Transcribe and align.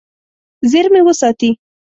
زیرمې 0.71 1.01
وساتي. 1.07 1.49